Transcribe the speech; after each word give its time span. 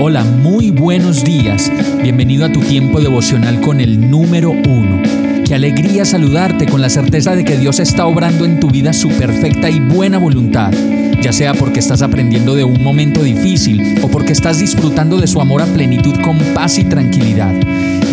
Hola, 0.00 0.22
muy 0.22 0.70
buenos 0.70 1.24
días. 1.24 1.72
Bienvenido 2.00 2.44
a 2.44 2.52
tu 2.52 2.60
tiempo 2.60 3.00
devocional 3.00 3.60
con 3.60 3.80
el 3.80 4.08
número 4.08 4.52
uno. 4.52 5.02
Qué 5.44 5.56
alegría 5.56 6.04
saludarte 6.04 6.66
con 6.66 6.80
la 6.80 6.88
certeza 6.88 7.34
de 7.34 7.44
que 7.44 7.56
Dios 7.56 7.80
está 7.80 8.06
obrando 8.06 8.44
en 8.44 8.60
tu 8.60 8.70
vida 8.70 8.92
su 8.92 9.08
perfecta 9.08 9.68
y 9.68 9.80
buena 9.80 10.18
voluntad, 10.18 10.72
ya 11.20 11.32
sea 11.32 11.52
porque 11.52 11.80
estás 11.80 12.02
aprendiendo 12.02 12.54
de 12.54 12.62
un 12.62 12.80
momento 12.80 13.24
difícil 13.24 13.97
porque 14.08 14.32
estás 14.32 14.58
disfrutando 14.58 15.18
de 15.18 15.26
su 15.26 15.40
amor 15.40 15.62
a 15.62 15.66
plenitud 15.66 16.20
con 16.22 16.38
paz 16.54 16.78
y 16.78 16.84
tranquilidad. 16.84 17.54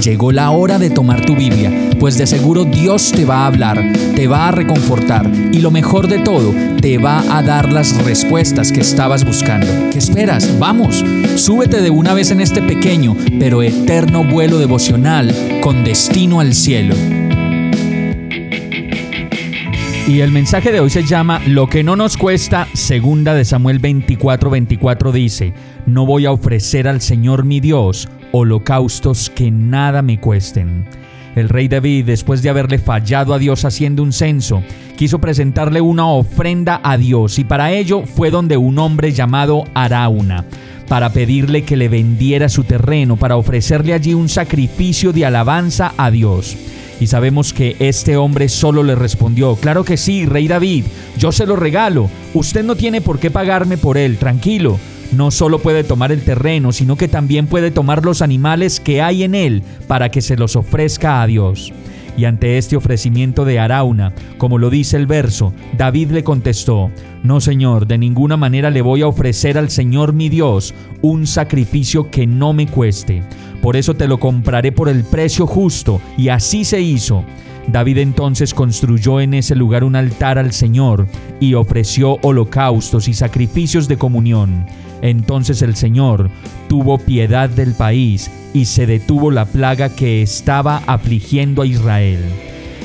Llegó 0.02 0.32
la 0.32 0.52
hora 0.52 0.78
de 0.78 0.90
tomar 0.90 1.26
tu 1.26 1.36
Biblia, 1.36 1.72
pues 2.00 2.18
de 2.18 2.28
seguro 2.28 2.66
Dios 2.66 3.12
te 3.12 3.26
va 3.26 3.44
a 3.44 3.48
hablar, 3.48 3.82
te 4.16 4.28
va 4.28 4.48
a 4.48 4.52
reconfortar 4.52 5.30
y 5.52 5.60
lo 5.60 5.72
mejor 5.72 6.08
de 6.08 6.20
todo, 6.20 6.54
te 6.82 6.98
va 6.98 7.24
a 7.36 7.42
dar 7.42 7.72
las 7.72 8.04
respuestas 8.04 8.72
que 8.72 8.82
estabas 8.82 9.26
buscando. 9.26 9.68
¿Qué 9.92 10.00
esperas? 10.00 10.60
Vamos, 10.60 11.04
súbete 11.36 11.82
de 11.82 11.90
una 11.90 12.14
vez 12.14 12.32
en 12.32 12.42
este 12.42 12.62
pequeño 12.62 13.16
pero 13.40 13.64
eterno 13.64 14.24
vuelo 14.24 14.60
devocional 14.60 15.34
con 15.62 15.84
destino 15.84 16.40
al 16.40 16.54
cielo. 16.54 16.96
Y 20.08 20.22
el 20.22 20.32
mensaje 20.32 20.72
de 20.72 20.80
hoy 20.80 20.92
se 20.92 21.04
llama 21.04 21.42
Lo 21.48 21.68
que 21.68 21.84
no 21.84 21.96
nos 21.96 22.16
cuesta, 22.16 22.68
segunda 22.74 23.34
de 23.34 23.44
Samuel 23.44 23.82
24:24 23.82 24.52
24 24.52 25.12
dice, 25.12 25.54
No 25.86 26.06
voy 26.08 26.26
a 26.26 26.32
ofrecer 26.32 26.88
al 26.88 27.00
Señor 27.00 27.46
mi 27.46 27.60
Dios 27.60 28.08
holocaustos 28.32 29.30
que 29.30 29.52
nada 29.52 30.02
me 30.02 30.20
cuesten. 30.20 30.86
El 31.36 31.48
rey 31.48 31.68
David, 31.68 32.06
después 32.06 32.42
de 32.42 32.50
haberle 32.50 32.80
fallado 32.80 33.34
a 33.34 33.40
Dios 33.40 33.66
haciendo 33.66 34.02
un 34.02 34.12
censo, 34.12 34.64
quiso 34.98 35.20
presentarle 35.20 35.82
una 35.82 36.08
ofrenda 36.08 36.82
a 36.84 36.98
Dios 36.98 37.38
y 37.38 37.44
para 37.44 37.72
ello 37.72 38.04
fue 38.06 38.32
donde 38.32 38.58
un 38.58 38.80
hombre 38.80 39.12
llamado 39.12 39.66
Arauna, 39.74 40.46
para 40.88 41.12
pedirle 41.12 41.64
que 41.64 41.78
le 41.78 41.88
vendiera 41.88 42.50
su 42.50 42.64
terreno, 42.64 43.16
para 43.16 43.38
ofrecerle 43.38 43.94
allí 43.94 44.14
un 44.14 44.28
sacrificio 44.28 45.14
de 45.14 45.26
alabanza 45.26 45.94
a 45.98 46.10
Dios. 46.10 46.58
Y 47.00 47.08
sabemos 47.08 47.54
que 47.54 47.76
este 47.80 48.18
hombre 48.18 48.50
solo 48.50 48.82
le 48.82 48.96
respondió, 48.96 49.56
claro 49.56 49.84
que 49.84 49.98
sí, 49.98 50.26
rey 50.26 50.48
David, 50.48 50.86
yo 51.18 51.32
se 51.32 51.46
lo 51.46 51.56
regalo, 51.56 52.10
usted 52.34 52.64
no 52.64 52.76
tiene 52.76 53.02
por 53.02 53.20
qué 53.20 53.30
pagarme 53.30 53.78
por 53.78 53.98
él, 53.98 54.18
tranquilo. 54.18 54.80
No 55.16 55.32
solo 55.32 55.60
puede 55.60 55.86
tomar 55.86 56.12
el 56.12 56.24
terreno, 56.24 56.74
sino 56.74 56.98
que 56.98 57.08
también 57.08 57.48
puede 57.48 57.72
tomar 57.72 58.04
los 58.04 58.22
animales 58.22 58.82
que 58.82 59.02
hay 59.02 59.24
en 59.24 59.34
él 59.34 59.64
para 59.88 60.10
que 60.10 60.22
se 60.22 60.36
los 60.36 60.58
ofrezca 60.58 61.22
a 61.22 61.28
Dios. 61.28 61.72
Y 62.18 62.26
ante 62.26 62.58
este 62.58 62.76
ofrecimiento 62.76 63.46
de 63.46 63.60
Arauna, 63.60 64.14
como 64.38 64.58
lo 64.58 64.70
dice 64.70 64.98
el 64.98 65.08
verso, 65.08 65.54
David 65.78 66.12
le 66.12 66.24
contestó, 66.24 66.92
No 67.24 67.40
Señor, 67.40 67.88
de 67.88 67.98
ninguna 67.98 68.36
manera 68.36 68.70
le 68.70 68.82
voy 68.82 69.04
a 69.04 69.08
ofrecer 69.08 69.58
al 69.58 69.70
Señor 69.70 70.12
mi 70.12 70.28
Dios 70.28 70.74
un 71.02 71.28
sacrificio 71.28 72.10
que 72.12 72.28
no 72.28 72.52
me 72.52 72.68
cueste. 72.68 73.24
Por 73.62 73.78
eso 73.78 73.94
te 73.94 74.08
lo 74.08 74.20
compraré 74.20 74.72
por 74.72 74.90
el 74.90 75.04
precio 75.04 75.48
justo. 75.48 76.02
Y 76.18 76.30
así 76.30 76.66
se 76.66 76.82
hizo. 76.82 77.24
David 77.68 77.98
entonces 77.98 78.54
construyó 78.54 79.20
en 79.20 79.34
ese 79.34 79.56
lugar 79.56 79.84
un 79.84 79.96
altar 79.96 80.38
al 80.38 80.54
Señor 80.54 81.08
y 81.40 81.56
ofreció 81.56 82.18
holocaustos 82.22 83.08
y 83.08 83.14
sacrificios 83.14 83.88
de 83.88 83.98
comunión. 83.98 84.66
Entonces 85.02 85.62
el 85.62 85.76
Señor 85.76 86.30
tuvo 86.68 86.98
piedad 86.98 87.50
del 87.50 87.74
país 87.74 88.32
y 88.54 88.66
se 88.66 88.86
detuvo 88.86 89.32
la 89.32 89.46
plaga 89.46 89.90
que 89.90 90.22
estaba 90.22 90.82
afligiendo 90.88 91.62
a 91.62 91.68
Israel. 91.68 92.20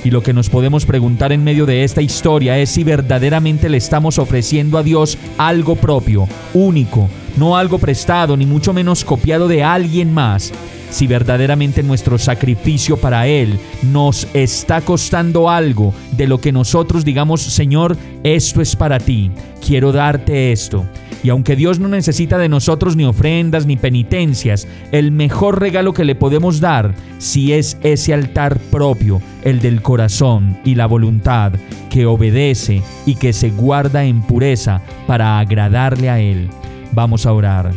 Y 0.02 0.10
lo 0.10 0.22
que 0.22 0.32
nos 0.32 0.48
podemos 0.48 0.86
preguntar 0.86 1.30
en 1.30 1.44
medio 1.44 1.66
de 1.66 1.84
esta 1.84 2.00
historia 2.00 2.58
es 2.58 2.70
si 2.70 2.84
verdaderamente 2.84 3.68
le 3.68 3.76
estamos 3.76 4.18
ofreciendo 4.18 4.78
a 4.78 4.82
Dios 4.82 5.18
algo 5.36 5.76
propio, 5.76 6.26
único, 6.54 7.08
no 7.36 7.56
algo 7.56 7.78
prestado, 7.78 8.36
ni 8.36 8.46
mucho 8.46 8.72
menos 8.72 9.04
copiado 9.04 9.46
de 9.46 9.62
alguien 9.62 10.12
más. 10.12 10.52
Si 10.91 11.06
verdaderamente 11.06 11.83
nuestro 11.83 12.19
sacrificio 12.19 12.96
para 12.96 13.27
Él 13.27 13.58
nos 13.83 14.27
está 14.34 14.80
costando 14.80 15.48
algo 15.48 15.94
de 16.12 16.26
lo 16.26 16.41
que 16.41 16.53
nosotros 16.53 17.04
digamos, 17.04 17.41
Señor, 17.41 17.97
esto 18.25 18.60
es 18.60 18.76
para 18.76 18.98
ti, 18.98 19.31
quiero 19.64 19.92
darte 19.92 20.53
esto. 20.53 20.84
Y 21.22 21.28
aunque 21.28 21.54
Dios 21.54 21.78
no 21.78 21.88
necesita 21.88 22.38
de 22.38 22.48
nosotros 22.48 22.97
ni 22.97 23.04
ofrendas 23.04 23.66
ni 23.66 23.76
penitencias, 23.76 24.66
el 24.91 25.12
mejor 25.12 25.60
regalo 25.60 25.92
que 25.92 26.04
le 26.04 26.14
podemos 26.14 26.60
dar 26.60 26.94
si 27.19 27.53
es 27.53 27.76
ese 27.82 28.14
altar 28.14 28.59
propio, 28.70 29.20
el 29.44 29.60
del 29.60 29.82
corazón 29.82 30.59
y 30.64 30.75
la 30.76 30.87
voluntad, 30.87 31.53
que 31.91 32.06
obedece 32.06 32.82
y 33.04 33.16
que 33.16 33.32
se 33.32 33.50
guarda 33.50 34.04
en 34.04 34.22
pureza 34.22 34.81
para 35.06 35.38
agradarle 35.38 36.09
a 36.09 36.20
Él. 36.20 36.48
Vamos 36.93 37.26
a 37.26 37.32
orar. 37.32 37.70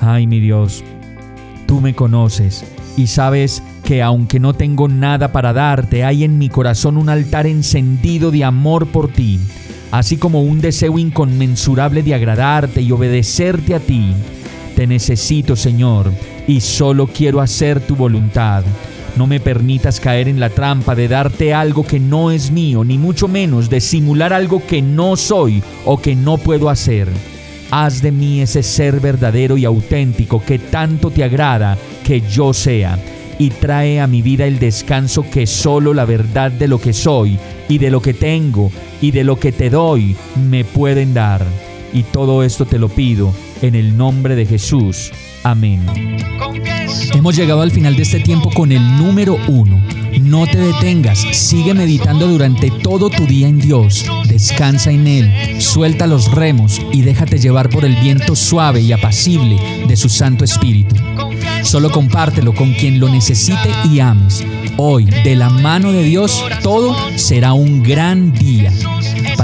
Ay 0.00 0.26
mi 0.26 0.40
Dios, 0.40 0.82
tú 1.66 1.80
me 1.80 1.94
conoces 1.94 2.64
y 2.96 3.06
sabes 3.06 3.62
que 3.82 4.02
aunque 4.02 4.40
no 4.40 4.54
tengo 4.54 4.88
nada 4.88 5.32
para 5.32 5.52
darte, 5.52 6.04
hay 6.04 6.24
en 6.24 6.38
mi 6.38 6.48
corazón 6.48 6.96
un 6.96 7.08
altar 7.08 7.46
encendido 7.46 8.30
de 8.30 8.44
amor 8.44 8.86
por 8.86 9.08
ti 9.08 9.40
así 9.94 10.16
como 10.16 10.42
un 10.42 10.60
deseo 10.60 10.98
inconmensurable 10.98 12.02
de 12.02 12.14
agradarte 12.14 12.82
y 12.82 12.90
obedecerte 12.90 13.76
a 13.76 13.78
ti. 13.78 14.12
Te 14.74 14.88
necesito, 14.88 15.54
Señor, 15.54 16.10
y 16.48 16.60
solo 16.62 17.06
quiero 17.06 17.40
hacer 17.40 17.78
tu 17.78 17.94
voluntad. 17.94 18.64
No 19.16 19.28
me 19.28 19.38
permitas 19.38 20.00
caer 20.00 20.26
en 20.26 20.40
la 20.40 20.50
trampa 20.50 20.96
de 20.96 21.06
darte 21.06 21.54
algo 21.54 21.86
que 21.86 22.00
no 22.00 22.32
es 22.32 22.50
mío, 22.50 22.82
ni 22.82 22.98
mucho 22.98 23.28
menos 23.28 23.70
de 23.70 23.80
simular 23.80 24.32
algo 24.32 24.66
que 24.66 24.82
no 24.82 25.14
soy 25.14 25.62
o 25.84 25.96
que 25.98 26.16
no 26.16 26.38
puedo 26.38 26.70
hacer. 26.70 27.08
Haz 27.76 28.02
de 28.02 28.12
mí 28.12 28.40
ese 28.40 28.62
ser 28.62 29.00
verdadero 29.00 29.56
y 29.56 29.64
auténtico 29.64 30.40
que 30.40 30.60
tanto 30.60 31.10
te 31.10 31.24
agrada 31.24 31.76
que 32.04 32.20
yo 32.20 32.52
sea 32.52 32.96
y 33.36 33.50
trae 33.50 34.00
a 34.00 34.06
mi 34.06 34.22
vida 34.22 34.46
el 34.46 34.60
descanso 34.60 35.28
que 35.28 35.44
solo 35.48 35.92
la 35.92 36.04
verdad 36.04 36.52
de 36.52 36.68
lo 36.68 36.80
que 36.80 36.92
soy 36.92 37.36
y 37.68 37.78
de 37.78 37.90
lo 37.90 38.00
que 38.00 38.14
tengo 38.14 38.70
y 39.00 39.10
de 39.10 39.24
lo 39.24 39.40
que 39.40 39.50
te 39.50 39.70
doy 39.70 40.14
me 40.48 40.62
pueden 40.62 41.14
dar. 41.14 41.44
Y 41.92 42.04
todo 42.04 42.44
esto 42.44 42.64
te 42.64 42.78
lo 42.78 42.88
pido 42.88 43.34
en 43.60 43.74
el 43.74 43.96
nombre 43.96 44.36
de 44.36 44.46
Jesús. 44.46 45.10
Amén. 45.42 45.84
Hemos 47.12 47.34
llegado 47.34 47.60
al 47.60 47.72
final 47.72 47.96
de 47.96 48.02
este 48.02 48.20
tiempo 48.20 48.50
con 48.50 48.70
el 48.70 48.98
número 48.98 49.36
uno. 49.48 49.82
No 50.22 50.46
te 50.46 50.58
detengas, 50.58 51.18
sigue 51.32 51.74
meditando 51.74 52.28
durante 52.28 52.70
todo 52.70 53.10
tu 53.10 53.26
día 53.26 53.48
en 53.48 53.58
Dios, 53.58 54.04
descansa 54.48 54.90
en 54.90 55.06
Él, 55.06 55.62
suelta 55.62 56.06
los 56.06 56.30
remos 56.30 56.78
y 56.92 57.00
déjate 57.00 57.38
llevar 57.38 57.70
por 57.70 57.86
el 57.86 57.96
viento 57.96 58.36
suave 58.36 58.82
y 58.82 58.92
apacible 58.92 59.56
de 59.88 59.96
su 59.96 60.10
Santo 60.10 60.44
Espíritu. 60.44 60.96
Solo 61.62 61.90
compártelo 61.90 62.54
con 62.54 62.74
quien 62.74 63.00
lo 63.00 63.08
necesite 63.08 63.70
y 63.90 64.00
ames. 64.00 64.44
Hoy, 64.76 65.06
de 65.06 65.34
la 65.34 65.48
mano 65.48 65.92
de 65.92 66.02
Dios, 66.02 66.44
todo 66.62 66.94
será 67.16 67.54
un 67.54 67.82
gran 67.82 68.34
día. 68.34 68.70